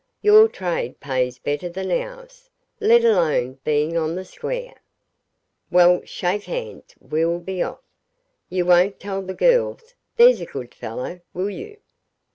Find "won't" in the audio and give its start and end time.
8.65-8.99